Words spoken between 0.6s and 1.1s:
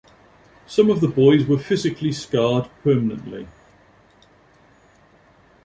Some of the